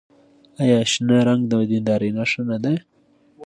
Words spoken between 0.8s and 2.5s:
شنه رنګ د دیندارۍ نښه